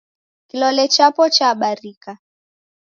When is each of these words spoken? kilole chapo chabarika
kilole 0.49 0.85
chapo 0.93 1.23
chabarika 1.35 2.11